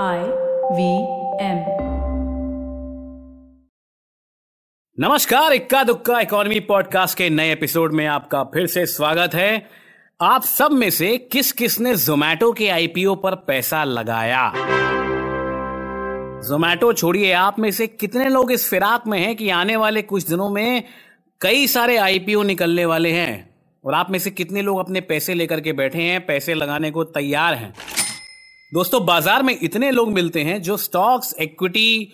I 0.00 0.18
V 0.72 1.02
M 1.44 1.58
नमस्कार, 5.00 5.52
इक्का 5.52 5.84
दुक्का 5.84 6.20
इकोनॉमी 6.20 6.60
पॉडकास्ट 6.60 7.18
के 7.18 7.30
नए 7.30 7.52
एपिसोड 7.52 7.92
में 7.92 8.06
आपका 8.06 8.44
फिर 8.44 8.66
से 8.66 8.86
स्वागत 8.86 9.34
है। 9.34 9.66
आप 10.22 10.42
सब 10.42 10.72
में 10.72 10.90
से 10.90 11.18
किस 11.18 11.52
किस 11.52 11.80
ने 11.80 11.96
जोमैटो 11.96 12.52
के 12.52 12.68
आईपीओ 12.68 13.14
पर 13.14 13.34
पैसा 13.34 13.84
लगाया? 13.84 14.52
जोमैटो 16.48 16.92
छोड़िए, 16.92 17.32
आप 17.32 17.58
में 17.58 17.70
से 17.70 17.86
कितने 17.86 18.28
लोग 18.28 18.52
इस 18.52 18.70
फिराक 18.70 19.06
में 19.06 19.18
हैं 19.18 19.36
कि 19.36 19.50
आने 19.50 19.76
वाले 19.76 20.02
कुछ 20.02 20.28
दिनों 20.28 20.48
में 20.48 20.84
कई 21.40 21.66
सारे 21.66 21.96
आईपीओ 21.96 22.42
निकलने 22.42 22.84
वाले 22.84 23.12
हैं? 23.12 23.54
और 23.84 23.94
आप 23.94 24.10
में 24.10 24.18
से 24.18 24.30
कितने 24.30 24.62
लोग 24.62 24.78
अपने 24.78 25.00
पैसे 25.00 25.34
लेकर 25.34 25.60
के 25.60 25.72
बैठे 25.72 26.02
हैं, 26.02 26.26
पैसे 26.26 26.54
लगाने 26.54 26.90
को 26.90 27.04
तैयार 27.04 27.54
हैं? 27.54 27.74
दोस्तों, 28.72 29.06
बाज़ार 29.06 29.42
में 29.42 29.58
इतने 29.62 29.90
लोग 29.90 30.12
मिलते 30.12 30.40
हैं 30.40 30.62
जो 30.62 30.76
स्टॉक्स, 30.76 31.34
इक्विटी, 31.40 32.12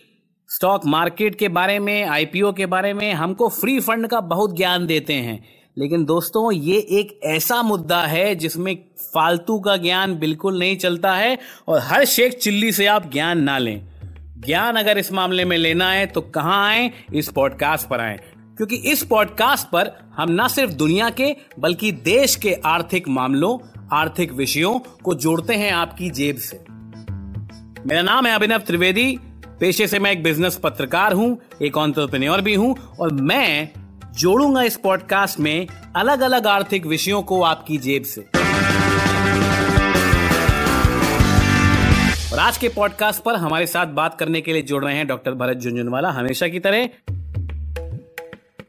स्टॉक 0.49 0.87
मार्केट 0.87 1.35
के 1.35 1.49
बारे 1.49 1.79
में, 1.79 2.05
आईपीओ 2.05 2.53
के 2.53 2.67
बारे 2.67 2.93
में 2.95 3.13
हमको 3.13 3.49
फ्री 3.49 3.81
फंड 3.81 4.07
का 4.07 4.21
बहुत 4.21 4.57
ज्ञान 4.57 4.87
देते 4.87 5.13
हैं। 5.13 5.45
लेकिन 5.79 6.05
दोस्तों, 6.05 6.53
ये 6.53 6.79
एक 6.79 7.21
ऐसा 7.25 7.63
मुद्दा 7.63 8.01
है 8.03 8.35
जिसमें 8.35 8.77
फालतू 9.15 9.59
का 9.61 9.77
ज्ञान 9.77 10.19
बिल्कुल 10.19 10.59
नहीं 10.59 10.77
चलता 10.77 11.15
है 11.15 11.39
और 11.69 11.81
हर 11.81 12.05
शेख 12.05 12.39
चिल्ली 12.39 12.73
से 12.73 12.87
आप 12.87 13.13
ज्ञान 13.13 13.43
ना 13.43 13.59
लें। 13.59 13.81
ज्ञान 14.47 14.77
अगर 14.77 14.99
इस 14.99 15.13
मामले 15.13 15.45
में 15.45 15.57
लेना 15.59 15.91
है 15.91 16.07
तो 16.07 16.21
कहाँ 16.21 16.69
आए? 16.69 16.91
इस 17.15 17.29
पॉडकास्ट 17.29 17.89
पर 17.89 18.01
आए। 18.01 18.21
क्योंकि 18.59 18.77
इस 18.77 19.03
पॉडकास्ट 19.03 19.67
पर 19.67 20.11
हम 20.17 20.27
न 20.31 20.49
सिर्फ़ 20.49 20.73
दुनिया 20.73 21.11
के, 21.11 21.37
बल्कि 21.59 21.93
देश 21.93 22.37
के 22.37 22.55
आर्थिक 22.65 23.09
मामलों, 23.09 23.59
आर्थिक 23.93 24.33
विषयों 24.33 24.79
को 24.79 25.15
जोड़ते 25.15 25.55
हैं 25.55 25.73
आपकी 25.73 26.11
जेब 26.11 26.37
से। 26.37 26.65
मेरा 27.87 28.03
नाम 28.03 28.27
है 28.27 28.35
अभिनव 28.35 28.59
त्रिवेदी। 28.59 29.19
पेशे 29.61 29.87
से 29.87 29.99
मैं 29.99 30.13
एक 30.13 30.23
बिज़नेस 30.23 30.57
पत्रकार 30.57 31.13
हूँ, 31.13 31.39
एक 31.63 31.77
ऑन्टरप्रेन्योर 31.77 32.41
भी 32.41 32.55
हूँ, 32.55 32.77
और 33.01 33.13
मैं 33.13 33.69
जोड़ूँगा 34.15 34.63
इस 34.63 34.77
पॉडकास्ट 34.77 35.41
में 35.41 35.67
अलग 35.97 36.21
अलग 36.21 36.47
आर्थिक 36.47 36.87
विषयों 36.87 37.23
को 37.23 37.43
आपकी 37.43 37.79
जेब 37.79 38.03
से। 38.03 38.21
और 42.33 42.39
आज 42.39 42.59
के 42.59 42.69
पॉडकास्ट 42.69 43.23
पर 43.23 43.35
हमारे 43.35 43.67
साथ 43.67 43.87
बात 43.87 44.19
करने 44.19 44.41
के 44.41 44.53
लिए 44.53 44.63
जुड़ 44.63 44.85
रहे 44.85 44.97
हैं 44.97 45.07
डॉक्टर 45.07 45.33
भरत 45.33 45.57
झुंझुनवाला। 45.57 46.11
हमेशा 46.11 46.49
की 46.49 46.61
तरह 46.61 46.89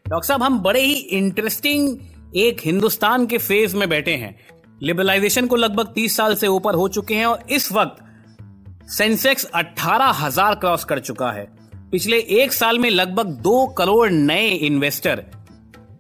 डॉक्टर 0.09 0.27
साहब, 0.27 0.43
हम 0.43 0.57
बड़े 0.59 0.81
ही 0.81 0.93
इंटरेस्टिंग 0.93 1.97
एक 2.35 2.61
हिंदुस्तान 2.65 3.25
के 3.25 3.37
फ़ेज़ 3.37 3.75
में 3.77 3.87
बैठे 3.89 4.11
हैं। 4.11 4.35
लिबरलाइजेशन 4.81 5.47
को 5.47 5.55
लगभग 5.55 5.87
30 5.87 6.15
साल 6.17 6.35
से 6.35 6.47
ऊपर 6.47 6.75
हो 6.75 6.87
चुके 6.87 7.15
हैं 7.15 7.25
और 7.25 7.43
इस 7.49 7.71
वक्त 7.71 8.89
सेंसेक्स 8.91 9.45
अट्ठारह 9.45 10.09
हज़ार 10.19 10.55
क्रॉस 10.55 10.83
कर 10.83 10.99
चुका 10.99 11.31
है। 11.31 11.45
पिछले 11.91 12.17
एक 12.17 12.53
साल 12.53 12.79
में 12.79 12.89
लगभग 12.89 13.27
दो 13.41 13.65
करोड़ 13.67 14.09
नए 14.09 14.47
इन्वेस्टर 14.47 15.23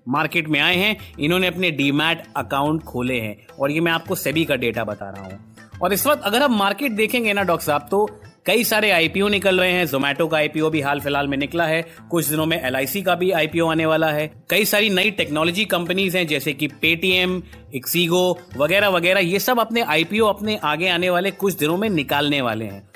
मार्केट 0.07 0.47
में 0.47 0.59
आए 0.59 0.75
हैं। 0.75 0.95
इन्होंने 1.19 1.47
अपने 1.47 1.71
डीमैट 1.71 2.23
अकाउंट 2.35 2.83
खोले 2.83 3.19
हैं। 3.19 3.35
और 3.59 3.71
ये 3.71 3.79
मैं 3.79 3.91
आपको 3.91 4.15
सेबी 4.15 4.45
का 4.45 4.55
डेटा 4.55 4.83
बता 4.83 5.09
रहा 5.09 5.23
हूँ। 5.23 5.39
और 5.81 5.93
इस 5.93 6.07
वक्त 6.07 6.23
अगर 6.23 6.41
हम 6.41 6.57
मार्केट 6.57 6.91
देखेंगे 6.91 7.33
ना, 7.33 7.43
डॉक्टर 7.43 7.65
साहब 7.65 7.87
तो 7.91 8.09
कई 8.45 8.63
सारे 8.63 8.91
आईपीओ 8.91 9.27
निकल 9.27 9.59
रहे 9.59 9.71
हैं। 9.71 9.87
जोमेटो 9.87 10.27
का 10.27 10.37
आईपीओ 10.37 10.69
भी 10.69 10.81
हाल 10.81 10.99
फ़िलहाल 10.99 11.27
में 11.27 11.37
निकला 11.37 11.65
है। 11.65 11.85
कुछ 12.11 12.25
दिनों 12.25 12.45
में 12.45 12.61
एलआईसी 12.63 13.01
का 13.01 13.15
भी 13.15 13.31
आईपीओ 13.31 13.67
आने 13.67 13.85
वाला 13.85 14.07
है। 14.07 14.31
कई 14.49 14.65
सारी 14.65 14.89
नई 14.89 15.11
टेक्नोलॉजी 15.11 15.65
कंपनीज़ 15.65 16.17
हैं, 16.17 16.27
जैसे 16.27 16.53
कि 16.53 16.67
पेटीएम 16.67 17.43
एक्सीगो 17.75 18.39
वगैरह 18.57 18.87
वगैरह, 18.87 19.19
ये 19.19 19.39
सब 19.39 19.59
अपने 19.59 19.81
आईपीओ 19.81 20.25
अपने 20.25 20.59
आगे 20.63 20.89
आने 20.89 21.09
वाले, 21.09 21.31
कुछ 21.31 21.53
दिनों 21.53 21.77
में 21.77 21.89
निकालने 21.89 22.41
वाले 22.41 22.65
हैं। 22.65 22.89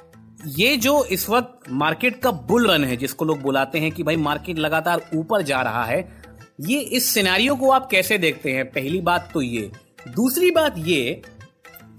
ये 0.47 0.77
जो 0.77 1.03
इस 1.03 1.29
वक्त 1.29 1.59
मार्केट 1.69 2.19
का 2.19 2.31
बुल 2.31 2.71
रन 2.71 2.83
है, 2.83 2.97
जिसको 2.97 3.25
लोग 3.25 3.41
बुलाते 3.41 3.79
हैं 3.79 3.91
कि 3.91 4.03
भाई 4.03 4.15
मार्केट 4.15 4.59
लगातार 4.59 5.01
ऊपर 5.15 5.41
जा 5.41 5.61
रहा 5.61 5.85
है, 5.85 6.21
ये 6.61 6.79
इस 6.79 7.05
सिनेरियो 7.05 7.55
को 7.55 7.71
आप 7.71 7.89
कैसे 7.89 8.17
देखते 8.17 8.51
हैं? 8.51 8.65
पहली 8.65 9.01
बात 9.01 9.29
तो 9.33 9.41
ये। 9.41 9.71
दूसरी 10.09 10.51
बात 10.51 10.75
ये 10.77 11.21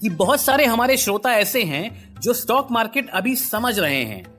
कि 0.00 0.08
बहुत 0.08 0.40
सारे 0.40 0.64
हमारे 0.64 0.96
श्रोता 0.96 1.32
ऐसे 1.32 1.62
हैं 1.62 2.03
जो 2.20 2.32
स्टॉक 2.32 2.68
मार्केट 2.70 3.10
अभी 3.10 3.36
समझ 3.36 3.78
रहे 3.78 4.02
हैं। 4.04 4.34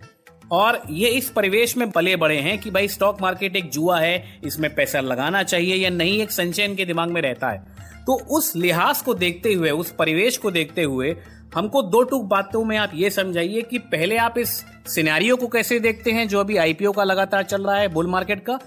और 0.52 0.82
ये 0.90 1.10
इस 1.10 1.30
परिवेश 1.30 1.78
में 1.78 1.92
पले 1.92 2.16
बड़े 2.16 2.38
हैं 2.38 2.58
कि 2.58 2.72
भाई 2.72 2.88
स्टॉक 2.88 3.22
मार्केट 3.22 3.56
एक 3.56 3.70
जुआ 3.70 4.00
है, 4.00 4.40
इसमें 4.44 4.76
पैसा 4.76 5.00
लगाना 5.00 5.44
चाहिए 5.44 5.76
या 5.76 5.90
नहीं, 5.90 6.22
एक 6.22 6.32
संचय 6.32 6.64
इनके 6.64 6.86
दिमाग 6.86 7.10
में 7.10 7.22
रहता 7.22 7.50
है। 7.50 7.60
तो 8.06 8.14
उस 8.14 8.56
लिहाज 8.56 9.02
को 9.02 9.14
देखते 9.14 9.54
हुए, 9.54 9.70
उस 9.70 9.92
परिवेश 9.92 10.38
को 10.38 10.52
देखते 10.52 10.84
हुए 10.84 11.18
हमको 11.56 11.82
दो 11.82 12.04
टूक 12.04 12.24
बातों 12.24 12.66
में 12.66 12.78
आप 12.78 12.92
ये 12.96 13.10
समझाइए 13.10 13.62
कि 13.62 13.80
पहले 13.80 14.18
आप 14.18 14.38
इस 14.38 14.66
सिनेरियो 14.88 15.36
को 15.36 15.48
कैसे 15.48 15.80
देखते 15.80 16.12
हैं, 16.12 16.28
जो 16.28 16.40
अभी 16.40 16.58
आईपीओ 16.58 16.92
का 16.92 17.04
लगातार 17.04 17.44
चल 17.44 17.64
रहा 17.64 17.78
है 17.78 17.88
बुल 17.88 18.08
मार्केट 18.08 18.46
का? 18.46 18.60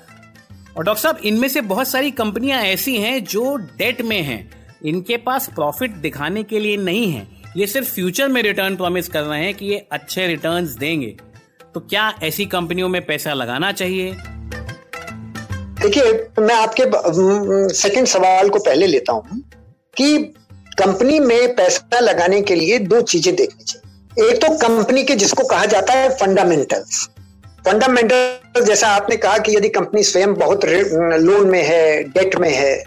और 0.76 0.84
डॉक्टर 0.84 1.02
साहब, 1.02 1.16
इनमें 1.16 1.48
से 1.48 1.60
बहुत 1.60 1.88
सारी 1.88 2.10
कंपनियाँ 2.10 2.62
ऐसी 2.62 2.96
हैं 2.96 3.24
जो 3.24 3.56
डेट 3.56 4.02
में 4.02 4.22
हैं। 4.22 4.50
इनके 4.84 5.16
पास 5.16 5.48
प्रॉफिट 5.48 5.90
दिखाने 5.90 6.42
के 6.42 6.58
लिए 6.58 6.76
नहीं 6.76 7.12
है। 7.12 7.37
ये 7.58 7.66
सिर्फ़ 7.66 7.88
फ्यूचर 7.88 8.28
में 8.28 8.42
रिटर्न 8.42 8.74
प्रॉमिस 8.76 9.08
कर 9.08 9.22
रहे 9.22 9.44
हैं 9.44 9.54
कि 9.54 9.66
ये 9.66 9.76
अच्छे 9.92 10.26
रिटर्न्स 10.26 10.70
देंगे। 10.78 11.06
तो 11.74 11.80
क्या 11.82 12.02
ऐसी 12.22 12.44
कंपनियों 12.46 12.88
में 12.88 13.00
पैसा 13.06 13.32
लगाना 13.34 13.70
चाहिए? 13.72 14.12
देखिए, 15.80 16.12
मैं 16.40 16.54
आपके 16.54 16.84
सेकंड 17.74 18.06
सवाल 18.06 18.48
को 18.48 18.58
पहले 18.58 18.86
लेता 18.86 19.12
हूँ 19.12 19.40
कि 19.96 20.18
कंपनी 20.78 21.18
में 21.20 21.54
पैसा 21.56 22.00
लगाने 22.00 22.40
के 22.42 22.54
लिए 22.54 22.78
दो 22.78 23.00
चीज़ें 23.02 23.34
देखनी 23.36 23.64
चाहिए। 23.64 24.30
एक 24.30 24.40
तो 24.42 24.54
कंपनी 24.58 25.04
के 25.04 25.14
जिसको 25.16 25.48
कहा 25.48 25.64
जाता 25.66 25.94
है 25.94 26.08
फंडामेंटल्स 26.16 27.04
फंडामेंटल 27.66 28.64
जैसा 28.64 28.88
आपने 28.88 29.16
कहा 29.18 29.38
कि 29.38 29.56
यदि 29.56 29.68
कंपनी 29.70 30.02
स्वयं 30.04 30.34
बहुत 30.36 30.64
लोन 30.64 31.48
में 31.48 31.62
है 31.64 32.02
डेट 32.04 32.36
में 32.36 32.52
है, 32.54 32.84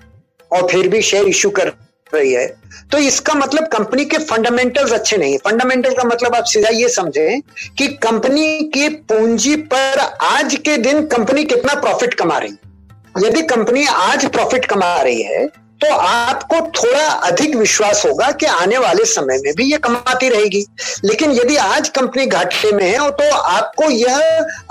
और 0.52 0.68
फिर 0.72 0.88
भी 0.88 1.02
शेयर 1.04 1.28
इश्यू 1.28 1.52
कर 1.52 1.74
रही 2.14 2.34
है 2.34 2.48
तो 2.92 2.98
इसका 3.00 3.34
मतलब 3.34 3.68
कंपनी 3.68 4.06
के 4.06 4.18
फंडामेंटल्स 4.20 4.92
अच्छे 4.94 5.18
नहीं 5.18 5.32
है। 5.32 5.38
फंडामेंटल 5.40 5.94
का 5.94 6.04
मतलब 6.04 6.36
आप 6.36 6.44
सीधा 6.44 6.70
ये 6.70 6.90
समझें 6.90 7.42
कि 7.78 7.88
कंपनी 8.04 8.60
की 8.74 8.88
पूंजी 8.90 9.56
पर 9.74 10.00
आज 10.24 10.56
के 10.66 10.78
दिन 10.80 11.06
कंपनी 11.08 11.44
कितना 11.46 11.74
प्रॉफिट 11.82 12.14
कमा 12.14 12.38
रही 12.38 12.52
है। 12.52 12.70
यदि 13.18 13.42
कंपनी 13.46 13.86
आज 13.88 14.26
प्रॉफिट 14.26 14.66
कमा 14.66 14.96
रही 15.02 15.22
है 15.22 15.46
तो 15.82 15.94
आपको 15.96 16.60
थोड़ा 16.78 17.08
अधिक 17.28 17.56
विश्वास 17.56 18.06
होगा 18.06 18.32
कि 18.32 18.46
आने 18.46 18.78
वाले 18.78 19.06
समय 19.06 19.40
में 19.44 19.54
भी 19.56 19.72
ये 19.72 19.78
कमाती 19.78 20.30
रहेगी। 20.30 20.66
लेकिन 21.06 21.32
यदि 21.32 21.56
आज 21.58 21.90
कंपनी 21.90 22.26
घाटे 22.26 22.72
में 22.72 22.84
है 22.84 23.10
तो 23.12 23.32
आपको 23.36 23.90
यह 23.90 24.20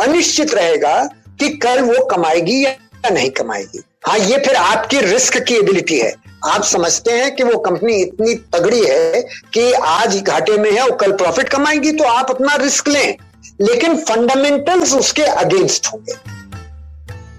अनिश्चित 0.01 0.55
रहेगा 0.55 1.03
कि 1.41 1.49
कल 1.59 1.81
वो 1.81 2.05
कमाएगी 2.07 2.65
या 2.65 3.11
नहीं 3.11 3.31
कमाएगी। 3.31 3.83
हाँ 4.07 4.19
ये 4.19 4.39
फिर 4.39 4.57
आपकी 4.57 5.01
रिस्क 5.03 5.39
की 5.39 5.55
एबिलिटी 5.55 5.99
है। 5.99 6.15
आप 6.45 6.63
समझते 6.65 7.13
हैं 7.13 7.35
कि 7.37 7.43
वो 7.43 7.59
कंपनी 7.59 7.95
इतनी 7.95 8.35
तगड़ी 8.55 8.81
है 8.81 9.23
कि 9.55 9.73
आज 9.73 10.17
घाटे 10.17 10.57
में 10.59 10.71
है 10.73 10.83
और 10.83 10.97
कल 10.97 11.13
प्रॉफिट 11.13 11.49
कमाएगी 11.49 11.93
तो 11.93 12.05
आप 12.05 12.31
अपना 12.31 12.55
रिस्क 12.55 12.89
लें। 12.89 13.17
लेकिन 13.61 13.97
फंडामेंटल्स 13.97 14.95
उसके 14.95 15.23
अगेंस्ट 15.23 15.87
होंगे। 15.87 16.15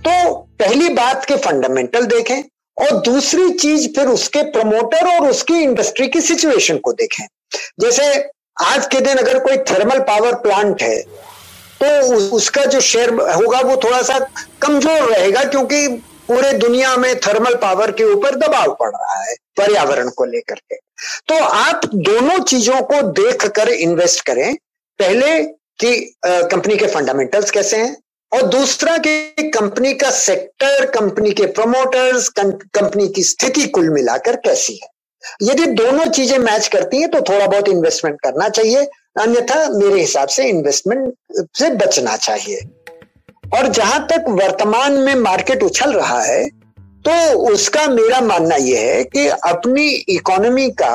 तो 0.05 0.33
पहली 0.59 0.89
बात 0.89 1.25
के 1.25 1.35
फंडामेंटल 1.37 2.05
देखें 2.05 2.41
और 2.77 3.01
दूसरी 3.01 3.49
चीज़ 3.53 3.87
फिर 3.95 4.07
उसके 4.07 4.43
प्रमोटर 4.51 5.07
और 5.07 5.29
उसकी 5.29 5.61
इंडस्ट्री 5.63 6.07
की 6.07 6.21
सिचुएशन 6.21 6.77
को 6.77 6.93
देखें। 6.93 7.25
जैसे 7.81 8.05
आज 8.61 8.85
के 8.85 8.99
दिन 8.99 9.17
अगर 9.17 9.39
कोई 9.39 9.57
थर्मल 9.71 9.99
पावर 9.99 10.35
प्लांट 10.35 10.81
है 10.81 11.01
तो 11.81 12.15
उसका 12.35 12.65
जो 12.65 12.79
शेयर 12.81 13.09
होगा 13.09 13.59
वो 13.59 13.75
थोड़ा 13.75 14.01
सा 14.01 14.17
कमज़ोर 14.61 15.11
रहेगा 15.11 15.43
क्योंकि 15.43 15.87
पूरे 16.31 16.51
दुनिया 16.53 16.95
में 16.97 17.15
थर्मल 17.19 17.55
पावर 17.61 17.91
के 17.91 18.03
ऊपर 18.03 18.35
दबाव 18.37 18.75
पड़ 18.79 18.89
रहा 18.89 19.19
है 19.21 19.35
पर्यावरण 19.57 20.09
को 20.09 20.25
लेकर 20.25 20.55
के। 20.55 20.75
तो 21.27 21.43
आप 21.45 21.81
दोनों 21.85 22.37
चीज़ों 22.43 22.81
को 22.83 23.01
देख 23.13 23.45
कर 23.49 23.69
इन्वेस्ट 23.69 24.25
करें। 24.25 24.53
पहले 24.99 25.41
कि 25.79 25.93
कंपनी 26.25 26.77
के 26.77 26.87
फंडामेंटल्स 26.87 27.51
कैसे 27.51 27.77
हैं 27.77 27.95
और 28.31 28.47
दूसरा 28.49 28.97
कि 28.97 29.49
कंपनी 29.55 29.93
का 29.93 30.11
सेक्टर 30.11 30.85
कंपनी 30.91 31.31
के 31.31 31.45
प्रमोटर्स 31.51 32.29
कंपनी 32.39 33.07
की 33.07 33.23
स्थिति 33.23 33.67
कुल 33.67 33.89
मिलाकर 33.89 34.35
कैसी 34.45 34.79
है। 34.83 34.89
यदि 35.43 35.65
दोनों 35.75 36.05
चीज़ें 36.11 36.37
मैच 36.39 36.67
करती 36.67 37.01
हैं 37.01 37.09
तो 37.11 37.21
थोड़ा 37.23 37.47
बहुत 37.47 37.67
इन्वेस्टमेंट 37.69 38.19
करना 38.21 38.49
चाहिए। 38.49 38.87
अन्यथा 39.19 39.67
मेरे 39.69 39.99
हिसाब 39.99 40.27
से 40.29 40.49
इन्वेस्टमेंट 40.49 41.13
से 41.57 41.69
बचना 41.75 42.15
चाहिए। 42.17 42.59
और 43.53 43.67
जहाँ 43.67 44.05
तक 44.07 44.25
वर्तमान 44.29 44.93
में 44.93 45.15
मार्केट 45.15 45.63
उछल 45.63 45.93
रहा 45.93 46.21
है 46.21 46.43
तो 47.05 47.13
उसका 47.49 47.87
मेरा 47.87 48.19
मानना 48.21 48.55
यह 48.55 48.79
है 48.81 49.03
कि 49.03 49.27
अपनी 49.27 49.87
इकोनॉमी 50.09 50.69
का 50.71 50.93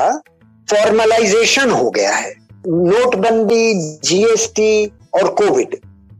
फॉर्मलाइजेशन 0.69 1.69
हो 1.69 1.89
गया 1.89 2.11
है। 2.11 2.33
नोटबंदी 2.67 3.73
जीएसटी 4.03 4.91
और 5.13 5.27
कोविड 5.33 5.75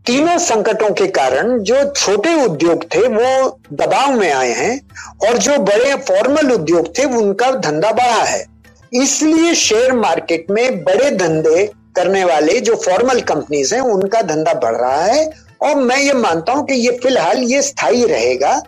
तीनों 0.08 0.38
संकटों 0.38 0.90
के 0.90 1.08
कारण 1.08 1.58
जो 1.60 1.84
छोटे 1.92 2.34
उद्योग 2.44 2.84
थे, 2.86 3.00
वो 3.00 3.60
दबाव 3.74 4.12
में 4.12 4.32
आए 4.32 4.52
हैं 4.52 4.80
और 5.28 5.38
जो 5.38 5.58
बड़े 5.60 5.96
फॉर्मल 5.96 6.52
उद्योग 6.52 6.88
थे, 6.98 7.06
उनका 7.06 7.50
धंधा 7.52 7.92
बढ़ा 7.92 8.24
है। 8.24 8.46
इसलिए 8.94 9.54
शेयर 9.56 9.94
मार्केट 9.94 10.52
में 10.52 10.84
बड़े 10.84 11.10
धंधे 11.12 11.66
करने 11.96 12.24
वाले 12.26 12.60
जो 12.60 12.76
फॉर्मल 12.76 13.22
कंपनीज़ 13.24 13.74
हैं, 13.76 13.82
उनका 13.82 14.22
धंधा 14.22 14.54
बढ़ 14.54 14.76
रहा 14.76 15.04
है 15.04 15.26
और 15.62 15.76
मैं 15.76 15.98
ये 15.98 16.14
मानता 16.16 16.54
हूँ 16.54 16.66
कि 16.68 16.74
ये 16.76 16.92
फ़िलहाल 17.04 17.44
ये 17.44 17.62
स्थायी 17.62 18.06
रहेगा। 18.06 18.62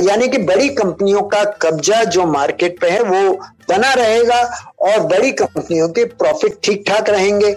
यानी 0.00 0.28
कि 0.28 0.38
बड़ी 0.40 0.68
कंपनियों 0.74 1.22
का 1.22 1.42
कब्जा 1.62 2.02
जो 2.06 2.26
मार्केट 2.26 2.78
पे 2.80 2.90
है, 2.90 3.00
वो 3.02 3.32
बना 3.68 3.92
रहेगा 3.94 4.40
और 4.80 5.00
बड़ी 5.06 5.32
कंपनियों 5.32 5.88
के 5.88 6.04
प्रॉफिट 6.04 6.56
ठीक 6.64 6.84
ठाक 6.88 7.10
रहेंगे। 7.10 7.54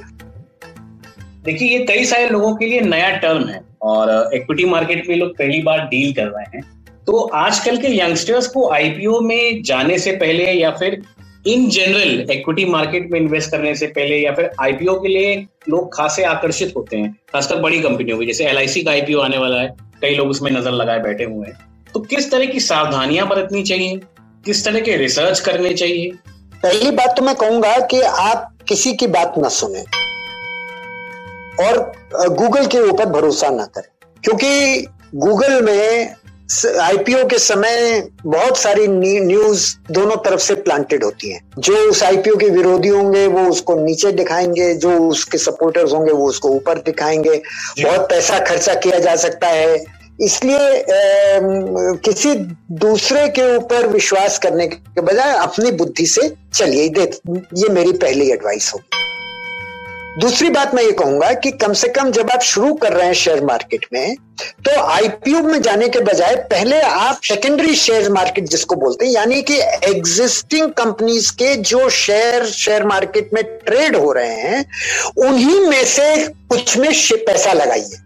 देखिए, 1.45 1.69
ये 1.69 1.85
कई 1.85 2.05
सारे 2.05 2.27
लोगों 2.29 2.55
के 2.55 2.65
लिए 2.65 2.81
नया 2.81 3.09
टर्म 3.17 3.47
है 3.47 3.61
और 3.81 4.35
इक्विटी 4.35 4.65
मार्केट 4.65 5.07
में 5.09 5.15
लोग 5.15 5.31
पहली 5.37 5.61
बार 5.61 5.79
डील 5.85 6.13
कर 6.13 6.27
रहे 6.27 6.57
हैं। 6.57 6.63
तो 7.07 7.19
आजकल 7.35 7.77
के 7.77 7.95
यंगस्टर्स 7.97 8.47
को 8.47 8.69
आईपीओ 8.71 9.19
में 9.21 9.61
जाने 9.63 9.97
से 9.99 10.11
पहले 10.15 10.51
या 10.51 10.71
फिर 10.71 11.01
इन 11.47 11.69
जनरल 11.69 12.25
इक्विटी 12.31 12.65
मार्केट 12.65 13.09
में 13.11 13.19
इन्वेस्ट 13.19 13.51
करने 13.51 13.75
से 13.75 13.87
पहले 13.87 14.15
या 14.17 14.31
फिर 14.33 14.49
आईपीओ 14.61 14.93
के 14.99 15.07
लिए 15.07 15.35
लोग 15.69 15.93
खासे 15.95 16.23
आकर्षित 16.23 16.73
होते 16.77 16.97
हैं, 16.97 17.11
खासकर 17.33 17.55
बड़ी 17.55 17.79
कंपनियों 17.79 18.17
की 18.19 18.25
जैसे 18.25 18.45
एलआईसी 18.45 18.81
का 18.83 18.91
आईपीओ 18.91 19.19
आने 19.19 19.37
वाला 19.37 19.61
है, 19.61 19.75
कई 20.01 20.15
लोग 20.15 20.29
उसमें 20.29 20.51
नज़र 20.51 20.71
लगाए 20.71 20.99
बैठे 20.99 21.23
हुए 21.23 21.47
हैं। 21.47 21.57
तो 21.93 21.99
किस 21.99 22.31
तरह 22.31 22.45
की 22.45 22.59
सावधानियाँ 22.59 23.27
बरतनी 23.27 23.63
चाहिए? 23.63 23.99
किस 24.45 24.65
तरह 24.65 24.79
के 24.79 24.97
रिसर्च 24.97 25.39
करने 25.39 25.73
चाहिए? 25.73 26.11
पहली 26.63 26.91
बात 26.91 27.15
तो 27.17 27.21
मैं 27.21 27.35
कहूँगा 27.35 27.77
कि 27.85 28.01
आप 28.01 28.57
किसी 28.67 28.93
की 28.93 29.07
बात 29.07 29.33
ना 29.37 29.49
सुने 29.49 29.81
और 31.65 31.91
गूगल 32.29 32.65
के 32.65 32.79
ऊपर 32.81 33.05
भरोसा 33.05 33.49
ना 33.49 33.65
करें। 33.65 33.89
क्योंकि 34.23 34.85
गूगल 35.15 35.61
में 35.61 36.15
आईपीओ 36.81 37.25
के 37.27 37.37
समय 37.37 38.07
बहुत 38.25 38.57
सारी 38.57 38.87
न्यूज़ 38.87 39.65
दोनों 39.91 40.15
तरफ़ 40.15 40.41
से 40.41 40.53
प्लांटेड 40.55 41.03
होती 41.03 41.31
हैं। 41.31 41.41
जो 41.59 41.73
उस 41.89 42.01
आईपीओ 42.03 42.35
के 42.35 42.49
विरोधी 42.49 42.89
होंगे 42.89 43.25
वो 43.27 43.41
उसको 43.49 43.75
नीचे 43.75 44.11
दिखाएँगे 44.11 44.73
जो 44.75 44.97
उसके 45.09 45.37
सपोर्टर्स 45.37 45.93
होंगे 45.93 46.11
वो 46.11 46.27
उसको 46.29 46.49
ऊपर 46.49 46.77
दिखाएँगे। 46.79 47.35
बहुत 47.83 48.09
पैसा 48.09 48.39
खर्चा 48.39 48.73
किया 48.75 48.99
जा 48.99 49.15
सकता 49.15 49.47
है। 49.47 49.77
इसलिए 50.21 50.83
किसी 52.05 52.33
दूसरे 52.79 53.27
के 53.29 53.55
ऊपर 53.57 53.87
विश्वास 53.87 54.39
करने 54.39 54.67
के 54.67 55.01
बजाय 55.01 55.37
अपनी 55.37 55.71
बुद्धि 55.71 56.05
से 56.05 56.29
चलिए 56.53 56.83
ये 56.83 57.69
मेरी 57.69 57.91
पहली 57.93 58.31
एडवाइस 58.31 58.71
होगी। 58.73 58.97
दूसरी 60.19 60.49
बात 60.49 60.73
मैं 60.75 60.83
ये 60.83 60.91
कहूँगा 60.91 61.31
कि 61.33 61.51
कम 61.51 61.73
से 61.73 61.87
कम 61.87 62.09
जब 62.11 62.29
आप 62.31 62.41
शुरू 62.43 62.73
कर 62.75 62.93
रहे 62.93 63.05
हैं 63.05 63.13
शेयर 63.13 63.43
मार्केट 63.45 63.85
में 63.93 64.15
तो 64.65 64.71
आईपीओ 64.83 65.41
में 65.43 65.61
जाने 65.61 65.87
के 65.89 65.99
बजाय 66.01 66.35
पहले 66.51 66.79
आप 66.81 67.21
सेकेंडरी 67.23 67.75
शेयर 67.75 68.09
मार्केट 68.11 68.49
जिसको 68.49 68.75
बोलते 68.75 69.05
हैं, 69.05 69.11
यानी 69.11 69.41
कि 69.41 69.59
एग्जिस्टिंग 69.89 70.71
कंपनीज़ 70.73 71.31
के 71.33 71.55
जो 71.71 71.87
शेयर 71.91 72.45
शेयर 72.45 72.85
मार्केट 72.87 73.29
में 73.33 73.43
ट्रेड 73.43 73.95
हो 73.95 74.11
रहे 74.11 74.35
हैं, 74.35 74.65
उन्हीं 75.17 75.59
में 75.61 75.85
से 75.85 76.27
कुछ 76.27 76.77
में 76.77 76.91
पैसा 77.25 77.53
लगाइए। 77.53 77.97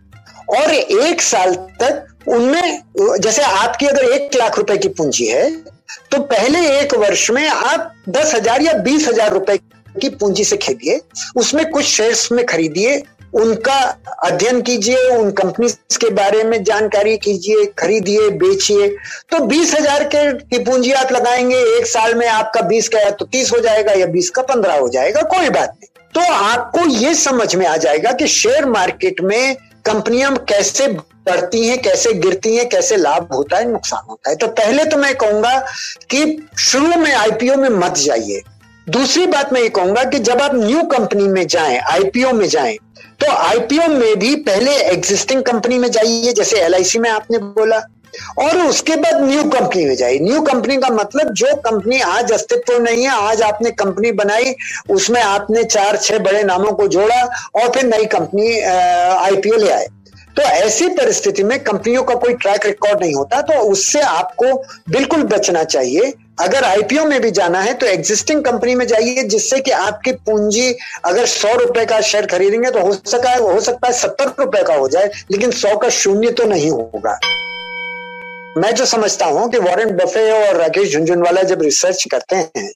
और 0.52 0.74
एक 0.74 1.22
साल 1.22 1.56
तक 1.82 2.30
उनमें, 2.30 2.82
जैसे 2.98 3.42
आपकी 3.44 3.86
अगर 3.88 4.12
एक 4.12 4.36
लाख 4.36 4.58
रुपए 4.58 4.78
की 4.78 4.88
पूंजी 4.90 5.28
है 5.28 5.52
तो 6.12 6.20
पहले 6.22 6.68
एक 6.80 6.94
वर्ष 6.96 7.30
में 7.32 7.48
आप 7.48 7.94
दस 8.10 8.34
हज़ार 8.36 8.62
या 8.62 8.74
बीस 8.84 9.08
हज़ार 9.08 9.34
रुपए 9.34 9.60
की 10.02 10.10
पूंजी 10.10 10.44
से 10.44 10.58
खेलिए 10.58 11.02
उसमें 11.38 11.70
कुछ 11.72 11.86
शेयर्स 11.86 12.32
में 12.32 12.46
खरीदिए, 12.46 13.04
उनका 13.34 13.80
अध्ययन 14.24 14.62
कीजिए, 14.62 15.08
उन 15.10 15.32
कंपनी 15.32 15.70
के 15.98 16.10
बारे 16.10 16.44
में 16.44 16.64
जानकारी 16.64 17.18
कीजिए, 17.18 17.66
खरीदिए, 17.80 18.30
बेचिए। 18.30 18.88
तो 19.32 19.40
बीस 19.40 19.74
हज़ार 19.74 20.04
के 20.04 20.32
की 20.34 20.60
पूंजी 20.64 20.92
आप 20.92 21.12
लगाएँगे, 21.12 21.58
एक 21.78 21.86
साल 21.86 22.16
में 22.16 22.28
आपका 22.28 22.62
बीस 22.62 22.90
का 22.90 23.00
या 23.00 23.10
तो 23.10 23.26
तीस 23.26 23.52
हो 23.52 23.60
जाएगा 23.60 23.92
या 23.92 24.06
बीस 24.06 24.30
का 24.30 24.42
पंद्रह 24.42 24.74
हो 24.74 24.90
जाएगा, 24.90 25.22
कोई 25.22 25.50
बात 25.50 25.70
नहीं। 25.70 25.88
तो 26.14 26.34
आपको 26.34 26.86
ये 26.86 27.16
समझ 27.16 27.56
में 27.56 27.66
आ 27.68 27.78
जाएगा 27.78 28.12
कि 28.12 28.28
शेयर 28.28 28.66
मार्केट 28.66 29.22
में 29.22 29.56
कंपनियाँ 29.86 30.36
कैसे 30.50 30.88
बढ़ती 30.88 31.68
हैं, 31.68 31.82
कैसे 31.82 32.14
गिरती 32.14 32.56
हैं, 32.56 32.70
कैसे 32.70 32.98
लाभ 32.98 33.34
होता 33.34 33.58
है, 33.58 33.72
नुकसान 33.72 34.06
होता 34.10 34.30
है। 34.30 34.36
तो 34.36 34.48
पहले 34.48 34.86
तो 34.86 34.98
मैं 34.98 35.16
कहूँगा 35.16 35.60
कि 36.10 36.48
शुरू 36.60 36.88
में 36.88 37.14
आईपीओ 37.14 37.56
में 37.56 37.70
मत 37.70 37.98
जाइए। 37.98 38.42
दूसरी 38.88 39.26
बात 39.28 39.52
मैं 39.54 39.62
ये 39.62 39.70
कहूँगा 39.70 40.04
कि 40.04 40.20
जब 40.20 40.42
आप 40.42 40.56
न्यू 40.56 40.82
कंपनी 40.88 41.28
में 41.28 41.46
जाएँ 41.48 41.78
आईपीओ 41.82 42.32
में 42.34 42.48
जाएँ 42.48 42.78
तो 43.22 43.32
आईपीओ 43.32 43.88
में 43.90 44.16
भी 44.20 44.36
पहले 44.44 44.72
एग्जिस्टिंग 44.72 45.44
कंपनी 45.44 45.78
में 45.80 45.90
जाइए, 45.92 46.32
जैसे 46.34 46.60
एलआईसी 46.60 47.00
में 47.00 47.10
आपने 47.10 47.38
बोला, 47.38 47.78
और 48.40 48.58
उसके 48.60 48.96
बाद 48.96 49.22
न्यू 49.22 49.44
कंपनी 49.52 49.86
में 49.86 49.96
जाइए। 49.96 50.20
न्यू 50.20 50.42
कंपनी 50.42 50.78
का 50.78 50.90
मतलब 50.90 51.32
जो 51.34 51.56
कंपनी 51.62 52.00
आज 52.02 52.32
अस्तित्व 52.32 52.78
नहीं 52.80 53.04
है, 53.04 53.12
आज 53.12 53.42
आपने 53.42 53.72
कंपनी 53.74 54.12
बनाई, 54.14 54.54
उसमें 54.90 55.22
आपने 55.22 55.64
चार, 55.66 55.98
छह 55.98 56.20
बड़े 56.20 56.44
नामों 56.44 56.72
को 56.72 56.88
जोड़ा, 56.88 57.24
और 57.56 57.70
फिर 57.70 57.84
नई 57.86 58.06
कंपनी 58.08 58.60
आईपीओ 58.60 59.58
ले 59.58 59.70
आए। 59.72 59.88
तो 60.36 60.42
ऐसी 60.42 60.88
परिस्थिति 60.90 61.44
में 61.44 61.60
कंपनियों 61.64 62.04
का 62.04 62.16
कोई 62.16 62.34
ट्रैक 62.34 62.66
रिकॉर्ड 62.66 63.02
नहीं 63.02 63.14
होता 63.16 63.42
तो 63.44 63.60
उससे 63.72 64.00
आपको 64.02 64.54
बिल्कुल 64.90 65.24
बचना 65.26 65.64
चाहिए। 65.66 66.14
अगर 66.38 66.64
आईपीओ 66.64 67.04
में 67.06 67.20
भी 67.22 67.30
जाना 67.32 67.60
है 67.62 67.74
तो 67.74 67.86
एग्जिस्टिंग 67.86 68.44
कंपनी 68.44 68.76
में 68.76 68.86
जाइए, 68.88 69.24
जिससे 69.24 69.60
कि 69.60 69.72
आपकी 69.72 70.12
पूंजी 70.12 70.76
अगर 71.06 71.26
सौ 71.28 71.54
रुपए 71.56 71.86
का 71.86 72.00
शेयर 72.02 72.26
खरीदेंगे 72.28 72.72
तो 72.72 72.80
हो 72.80 72.94
सका, 72.94 73.30
है 73.30 73.40
हो 73.40 73.60
सकता 73.62 73.88
है 73.88 73.94
सत्तर 73.94 74.34
रुपए 74.40 74.64
का 74.64 74.76
हो 74.76 74.88
जाए, 74.88 75.12
लेकिन 75.32 75.52
सौ 75.54 75.76
का 75.78 75.90
शून्य 75.92 76.32
तो 76.32 76.46
नहीं 76.46 76.70
होगा। 76.72 77.20
मैं 78.58 78.74
जो 78.76 78.86
समझता 78.86 79.26
हूँ 79.26 79.50
कि 79.52 79.60
वॉरेन 79.60 79.96
बफे 79.98 80.30
और 80.32 80.56
राकेश 80.58 80.92
झुंझुनवाला 80.92 81.44
जब 81.44 81.62
रिसर्च 81.62 82.04
करते 82.12 82.36
हैं 82.36 82.72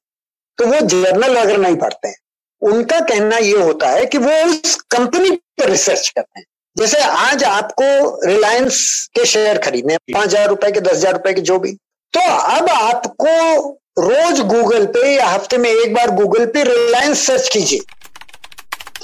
तो 0.57 0.65
वो 0.65 0.79
जर्नल 0.83 1.35
अगर 1.37 1.57
नहीं 1.57 1.75
पढ़ते 1.77 2.07
हैं। 2.07 2.15
उनका 2.61 2.99
कहना 3.01 3.37
ये 3.37 3.57
होता 3.57 3.89
है 3.89 4.05
कि 4.05 4.17
वो 4.17 4.31
उस 4.45 4.75
कंपनी 4.91 5.31
पर 5.31 5.69
रिसर्च 5.69 6.07
करते 6.09 6.39
हैं। 6.39 6.45
जैसे 6.75 7.01
आज 7.01 7.43
आपको 7.45 8.27
रिलायंस 8.27 9.09
के 9.15 9.25
शेयर 9.25 9.57
खरीदने 9.59 9.97
पाँच 10.13 10.25
हज़ार 10.25 10.47
रुपए 10.49 10.71
के, 10.71 10.79
दस 10.81 10.91
हज़ार 10.91 11.13
रुपए 11.13 11.33
के, 11.33 11.41
जो 11.41 11.59
भी। 11.59 11.77
तो 12.17 12.31
अब 12.31 12.69
आपको 12.69 13.69
रोज 13.99 14.39
गूगल 14.39 14.85
पे 14.85 15.15
या 15.15 15.25
हफ़्ते 15.25 15.57
में 15.57 15.69
एक 15.69 15.93
बार 15.93 16.11
गूगल 16.11 16.45
पे 16.45 16.63
रिलायंस 16.63 17.27
सर्च 17.27 17.49
कीजिए। 17.49 17.79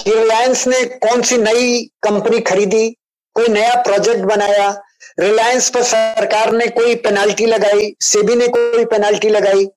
कि 0.04 0.13
रिलायंस 0.13 0.68
ने 0.68 0.86
कौन 0.86 1.21
सी 1.21 1.38
नई 1.38 1.89
कंपनी 2.04 2.39
खरीदी, 2.39 2.89
कोई 3.36 3.48
नया 3.48 3.75
प्रोजेक्ट 3.75 4.19
बनाया, 4.19 4.81
रिलायंस 5.19 5.69
पर 5.69 5.83
सरकार 5.83 6.51
ने 6.51 6.68
कोई 6.68 6.95
पेनाल्टी 6.95 7.45
लगाई, 7.45 7.95
सेबी 8.01 8.36
ने 8.36 8.48
कोई 8.48 8.86
पेनाल्टी 8.86 9.30
लगाई। 9.30 9.68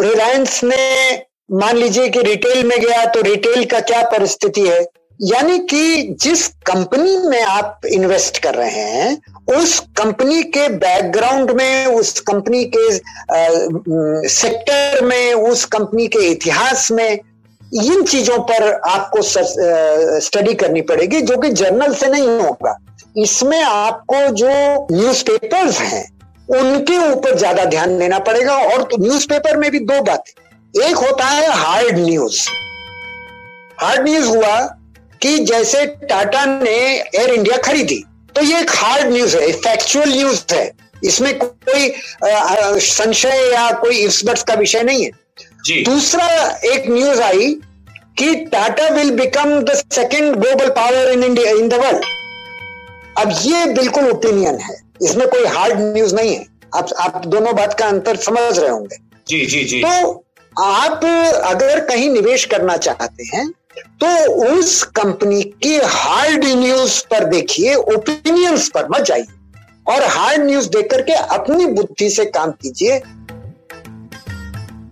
रिलायंस 0.00 0.64
ने, 0.64 1.22
मान 1.52 1.76
लीजिए 1.76 2.08
कि 2.08 2.22
रिटेल 2.22 2.64
में 2.64 2.80
गया 2.80 3.04
तो 3.04 3.20
रिटेल 3.20 3.64
का 3.64 3.80
क्या 3.80 4.02
परिस्थिति 4.02 4.60
है? 4.60 4.86
यानी 5.20 5.58
कि 5.70 6.16
जिस 6.20 6.46
कंपनी 6.66 7.16
में 7.28 7.42
आप 7.42 7.80
इन्वेस्ट 7.86 8.38
कर 8.42 8.54
रहे 8.54 8.70
हैं, 8.70 9.16
उस 9.56 9.78
कंपनी 9.96 10.42
के 10.42 10.68
बैकग्राउंड 10.68 11.50
में, 11.50 11.86
उस 11.86 12.20
कंपनी 12.20 12.64
के 12.76 12.90
सेक्टर 14.28 15.04
में, 15.04 15.34
उस 15.34 15.64
कंपनी 15.64 16.06
के 16.08 16.26
इतिहास 16.30 16.90
में, 16.92 17.18
इन 17.84 18.02
चीज़ों 18.04 18.38
पर 18.40 18.70
आपको 18.88 19.22
स्टडी 19.22 20.54
करनी 20.54 20.80
पड़ेगी, 20.82 21.20
जो 21.20 21.36
कि 21.36 21.48
जर्नल 21.52 21.94
से 21.94 22.08
नहीं 22.08 22.28
होगा। 22.40 22.76
इसमें 23.16 23.62
आपको 23.62 24.26
जो 24.32 24.52
न्यूज़पेपर्स 24.92 25.80
हैं, 25.80 26.04
उनके 26.50 26.96
ऊपर 27.12 27.38
ज़्यादा 27.38 27.64
ध्यान 27.64 27.98
देना 27.98 28.18
पड़ेगा, 28.20 28.56
और 28.56 28.82
तो 28.82 29.02
न्यूज़पेपर 29.02 29.56
में 29.56 29.70
भी 29.70 29.78
दो 29.80 30.00
बातें। 30.02 30.86
एक 30.88 30.96
होता 30.96 31.24
है 31.24 31.50
हार्ड 31.52 31.98
न्यूज़ 31.98 32.48
हार्ड 33.80 34.08
न्यूज़ 34.08 34.28
हुआ 34.28 34.56
कि 35.24 35.38
जैसे 35.44 35.84
टाटा 36.04 36.44
ने 36.46 36.70
एयर 36.70 37.30
इंडिया 37.32 37.56
खरीदी 37.62 38.02
तो 38.36 38.42
ये 38.42 38.60
एक 38.60 38.70
हार्ड 38.70 39.12
न्यूज़ 39.12 39.36
है 39.36 39.52
फैक्चुअल 39.52 40.10
न्यूज़ 40.10 40.42
है। 40.52 40.70
इसमें 41.04 41.38
कोई 41.38 41.92
संशय 42.80 43.50
या 43.52 43.70
कोई 43.80 43.98
इफ्सबट्स 43.98 44.42
का 44.42 44.54
विषय 44.54 44.82
नहीं 44.82 45.04
है। 45.04 45.10
जी। 45.64 45.82
दूसरा 45.84 46.26
एक 46.64 46.88
न्यूज़ 46.90 47.20
आई 47.22 47.50
कि 48.18 48.34
Tata 48.52 48.88
will 48.88 49.10
become 49.10 49.58
the 49.60 49.74
second 49.92 50.34
global 50.36 50.70
power 50.70 51.10
in 51.12 51.24
India 51.24 51.50
in 51.52 51.68
the 51.68 51.74
world 51.84 52.04
अब 53.18 53.32
ये 53.42 53.64
बिल्कुल 53.74 54.10
ओपिनियन 54.10 54.58
है। 54.60 54.76
इसमें 55.02 55.26
कोई 55.28 55.44
हार्ड 55.46 55.80
न्यूज़ 55.80 56.14
नहीं 56.14 56.34
है। 56.36 56.46
आप 56.74 56.92
आप 57.00 57.26
दोनों 57.26 57.54
बात 57.56 57.78
का 57.78 57.86
अंतर 57.86 58.16
समझ 58.18 58.58
रहे 58.58 58.70
होंगे। 58.70 58.96
जी 59.28 59.44
जी 59.46 59.64
जी। 59.64 59.82
तो 59.82 60.24
आप 60.62 61.04
अगर 61.44 61.80
कहीं 61.86 62.10
निवेश 62.10 62.44
करना 62.44 62.76
चाहते 62.78 63.36
हैं 63.36 63.50
तो 64.00 64.32
उस 64.46 64.82
कंपनी 64.82 65.42
के 65.42 65.76
हार्ड 65.76 66.44
न्यूज़ 66.44 67.00
पर 67.06 67.24
देखिए 67.24 67.74
ओपिनियंस 67.74 68.68
पर 68.68 68.88
मत 68.88 69.00
जाइए। 69.00 69.26
और 69.86 70.02
हार्ड 70.02 70.42
न्यूज़ 70.42 70.68
देख 70.68 70.90
करके 70.90 71.12
अपनी 71.12 71.66
बुद्धि 71.66 72.10
से 72.10 72.24
काम 72.24 72.50
कीजिए। 72.50 72.98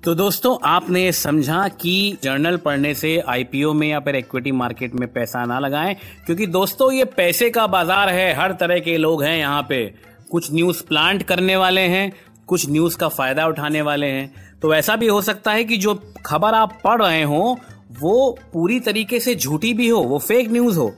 तो 0.04 0.14
दोस्तों, 0.14 0.56
आपने 0.64 1.12
समझा 1.12 1.68
कि 1.68 2.18
जर्नल 2.22 2.56
पढ़ने 2.56 2.94
से 2.94 3.18
आईपीओ 3.28 3.72
में 3.72 3.88
या 3.88 4.00
फिर 4.00 4.16
इक्विटी 4.16 4.52
मार्केट 4.52 4.94
में 4.94 5.12
पैसा 5.12 5.44
ना 5.44 5.58
लगाएँ, 5.58 5.94
क्योंकि 6.26 6.46
दोस्तों, 6.46 6.92
ये 6.92 7.04
पैसे 7.04 7.50
का 7.50 7.66
बाज़ार 7.66 8.08
है। 8.08 8.32
हर 8.34 8.52
तरह 8.52 8.78
के 8.78 8.96
लोग 8.96 9.22
हैं 9.22 9.38
यहाँ 9.38 9.62
पे। 9.62 9.94
कुछ 10.30 10.52
न्यूज़ 10.52 10.82
प्लांट 10.82 11.22
करने 11.22 11.56
वाले 11.56 11.80
हैं, 11.80 12.12
कुछ 12.46 12.68
न्यूज़ 12.70 12.96
का 12.96 13.08
फ़ायदा 13.08 13.46
उठाने 13.46 13.82
वाले 13.82 14.06
हैं। 14.06 14.58
तो 14.62 14.74
ऐसा 14.74 14.96
भी 14.96 15.06
हो 15.06 15.22
सकता 15.22 15.52
है 15.52 15.64
कि 15.64 15.76
जो 15.76 15.94
खबर 16.26 16.54
आप 16.54 16.80
पढ़ 16.84 17.02
रहे 17.02 17.22
हो 17.22 17.58
वो 18.00 18.38
पूरी 18.52 18.78
तरीके 18.80 19.20
से 19.20 19.34
झूठी 19.34 19.72
भी 19.74 19.88
हो, 19.88 20.00
वो 20.00 20.18
फेक 20.18 20.50
न्यूज़ 20.50 20.78
हो 20.78 20.92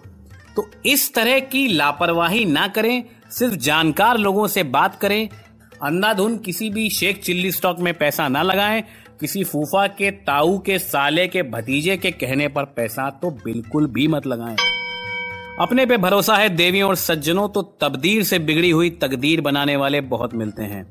तो 0.56 0.66
इस 0.86 1.12
तरह 1.14 1.38
की 1.40 1.66
लापरवाही 1.68 2.44
ना 2.44 2.66
करें, 2.68 3.04
सिर्फ़ 3.30 3.54
जानकार 3.54 4.18
लोगों 4.18 4.46
से 4.46 4.62
बात 4.62 4.94
करें, 4.94 5.28
अंधाधुन 5.82 6.36
किसी 6.38 6.68
भी 6.70 6.88
शेख 6.90 7.22
चिल्ली 7.22 7.50
स्टॉक 7.52 7.78
में 7.78 7.92
पैसा 7.94 8.28
ना 8.28 8.42
लगाएँ, 8.42 8.82
किसी 9.20 9.42
फूफा 9.44 9.86
के, 9.88 10.10
ताऊ 10.10 10.58
के, 10.58 10.78
साले 10.78 11.26
के, 11.28 11.42
भतीजे 11.42 11.96
के 11.96 12.10
कहने 12.10 12.48
पर 12.48 12.64
पैसा 12.76 13.08
तो 13.22 13.30
बिल्कुल 13.44 13.86
भी 13.86 14.06
मत 14.08 14.26
लगाएँ। 14.26 14.56
अपने 15.60 15.86
पे 15.86 15.96
भरोसा 15.96 16.36
है 16.36 16.48
देवियों 16.48 16.88
और 16.88 16.96
सज्जनों 16.96 17.48
तो 17.48 17.62
तबदीर 17.80 18.22
से 18.22 18.38
बिगड़ी 18.38 18.70
हुई 18.70 18.90
तकदीर 19.02 19.40
बनाने 19.40 19.76
वाले 19.76 20.00
बहुत 20.00 20.34
मिलते 20.34 20.62
हैं। 20.62 20.84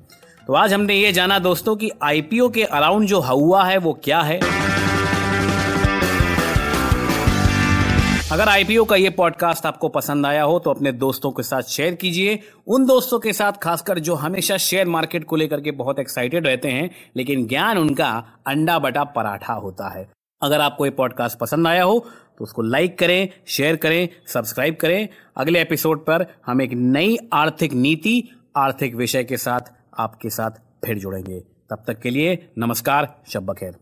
तो 0.47 0.53
आज 0.53 0.73
हमने 0.73 0.95
ये 0.95 1.11
जाना 1.11 1.39
दोस्तों 1.39 1.75
कि 1.75 1.89
आईपीओ 2.03 2.49
के 2.49 2.63
अराउंड 2.63 3.07
जो 3.07 3.19
हुआ 3.19 3.63
है, 3.65 3.77
वो 3.77 3.93
क्या 4.03 4.21
है? 4.21 4.39
अगर 8.31 8.49
आईपीओ 8.49 8.83
का 8.85 8.95
ये 8.95 9.09
पॉडकास्ट 9.09 9.65
आपको 9.65 9.87
पसंद 9.89 10.25
आया 10.25 10.43
हो 10.43 10.57
तो 10.59 10.69
अपने 10.69 10.91
दोस्तों 10.91 11.31
के 11.31 11.43
साथ 11.43 11.61
शेयर 11.61 11.93
कीजिए। 11.93 12.39
उन 12.67 12.85
दोस्तों 12.85 13.19
के 13.19 13.33
साथ 13.33 13.51
खासकर 13.53 13.99
जो 13.99 14.15
हमेशा 14.15 14.57
शेयर 14.57 14.87
मार्केट 14.87 15.25
को 15.25 15.35
लेकर 15.35 15.61
के 15.61 15.71
बहुत 15.71 15.99
एक्साइटेड 15.99 16.47
रहते 16.47 16.67
हैं, 16.67 16.89
लेकिन 17.17 17.45
ज्ञान 17.47 17.77
उनका 17.77 18.09
अंडा 18.47 18.79
बटा 18.79 19.03
पराठा 19.03 19.53
होता 19.53 19.89
है। 19.89 20.07
अगर 20.41 20.61
आपको 20.61 20.85
ये 20.85 20.91
पॉडकास्ट 20.91 21.39
पसंद 21.39 21.67
आया 21.67 21.83
हो 21.83 21.99
तो 22.39 22.43
उसको 22.43 22.61
लाइक 22.61 22.97
करें 22.99 23.29
शेयर 23.47 23.75
करें 23.75 24.07
सब्सक्राइब 24.27 24.77
करें। 24.81 25.07
अगले 25.37 25.61
एपिसोड 25.61 26.05
पर 26.05 26.25
हम 26.45 26.61
एक 26.61 26.73
नई 26.73 27.17
आर्थिक 27.33 27.73
नीति, 27.73 28.29
आर्थिक 28.57 28.95
विषय 28.95 29.23
के 29.23 29.37
साथ 29.37 29.71
आपके 29.99 30.29
साथ 30.29 30.61
फिर 30.85 30.99
जुड़ेंगे। 30.99 31.39
तब 31.39 31.83
तक 31.87 31.99
के 31.99 32.09
लिए 32.09 32.45
नमस्कार 32.57 33.15
शब्बा 33.27 33.53
खैर 33.53 33.75